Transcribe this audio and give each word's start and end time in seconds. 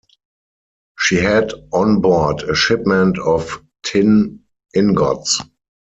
She 0.97 1.17
had 1.17 1.51
on 1.71 2.01
board 2.01 2.41
a 2.49 2.55
shipment 2.55 3.19
of 3.19 3.61
tin 3.83 4.39
ingots. 4.75 5.39